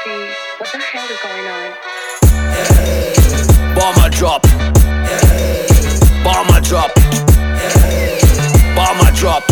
[0.00, 1.76] What the hell is going on?
[3.76, 4.42] Bomber drop.
[6.24, 6.90] Bomber drop.
[8.74, 9.44] Bomber drop.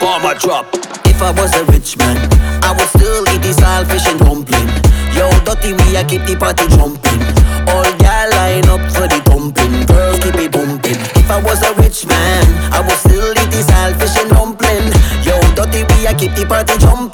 [0.00, 0.64] Bomber drop.
[1.04, 2.16] If I was a rich man,
[2.64, 4.68] I would still eat this all fish and dumpling.
[5.12, 7.20] Yo, dirty we I keep the party jumping.
[7.68, 9.84] All gal line up for the dumping.
[9.84, 10.96] Girls keep it bumping.
[11.20, 14.88] If I was a rich man, I would still eat this all fish and dumpling.
[15.20, 17.11] Yo, dirty we I keep the party jumping.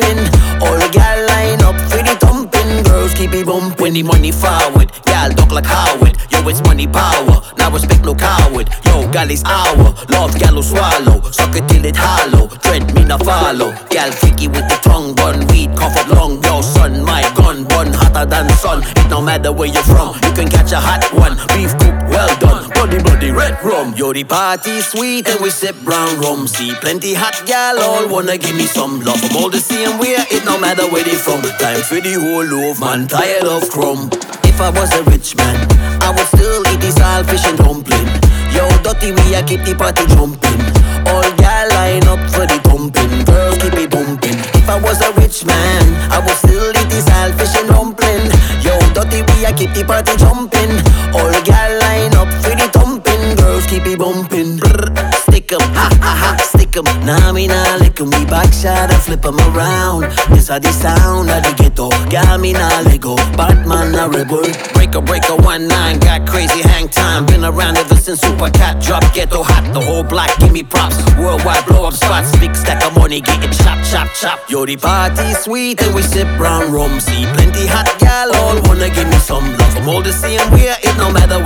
[3.35, 3.79] It bumping.
[3.79, 6.17] When the money forward, gal duck like Howard.
[6.31, 7.41] Yo, it's money power.
[7.57, 8.69] Now respect no coward.
[8.85, 9.95] Yo, gal is our.
[10.09, 11.21] Love gal swallow.
[11.31, 12.49] Suck it till it hollow.
[12.63, 13.73] Trend me no follow.
[13.91, 15.47] Gal freaky with the tongue bun.
[15.49, 16.43] Weed cough up long.
[16.43, 18.83] Yo, son, my gun bun hotter than sun.
[18.83, 20.15] It no matter where you're from.
[20.25, 21.37] You can catch a hot one.
[21.55, 22.68] Beef coop, well done.
[22.79, 23.93] Bloody, bloody red rum.
[23.97, 26.47] Yo, the party sweet and we sip brown rum.
[26.47, 29.19] See plenty hot gal all wanna give me some love.
[29.19, 30.15] I'm all the same way.
[30.31, 31.43] It no matter where they from.
[31.59, 33.09] Time for the whole loaf, man.
[33.09, 34.07] Tired of crumb.
[34.47, 35.59] If I was a rich man,
[36.07, 38.07] I would still eat this all fish and dumpling.
[38.55, 40.63] Yo, dirty we I keep the party jumping.
[41.11, 43.27] All gal line up for the pumping.
[43.27, 44.39] Girls keep it bumping.
[44.55, 45.83] If I was a rich man,
[46.15, 48.31] I would still eat this all fish and dumpling.
[48.63, 50.79] Yo, dirty we I keep the party jumping.
[51.11, 51.58] All gal
[55.49, 56.85] stick 'em, ha ha ha, stick 'em.
[57.07, 58.11] Nah, me nah lick 'em.
[58.11, 60.05] We back shot and flip 'em around.
[60.31, 61.89] This are the sound of the ghetto.
[62.11, 63.17] Gal me nah let go.
[63.37, 64.45] Batman a rebel.
[64.75, 67.25] Breaker, breaker, one nine, got crazy hang time.
[67.27, 69.65] Been around ever since Super Cat drop ghetto hot.
[69.73, 70.97] The whole block give me props.
[71.19, 74.39] Worldwide blow up spots, big stack of money getting chop, chop, chop.
[74.51, 77.01] Yo, the party sweet and we sip brown rum.
[77.01, 79.77] See plenty hot gal all wanna give me some love.
[79.79, 81.39] I'm all the same way, it no matter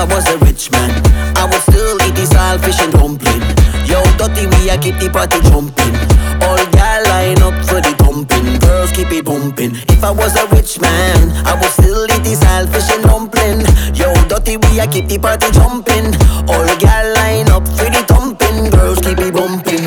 [0.00, 0.90] I was a rich man,
[1.36, 3.44] I would still eat this all fish and dumpling.
[3.84, 5.92] Yo, dirty we I keep the party jumping.
[6.40, 8.56] All gal line up for the pumping.
[8.60, 9.76] Girls keep it bumping.
[9.92, 13.60] If I was a rich man, I would still eat this all fish and dumpling.
[13.92, 16.16] Yo, dirty we I keep the party jumping.
[16.48, 18.70] All gal line up for the thumping.
[18.72, 19.84] Girls keep it bumping.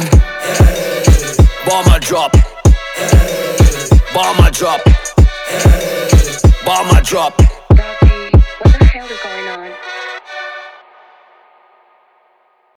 [0.62, 1.42] Hey.
[1.66, 2.38] Bomber drop.
[3.02, 3.90] Hey.
[4.14, 4.82] Bomber drop.
[5.50, 6.38] Hey.
[6.64, 7.53] Bomber drop.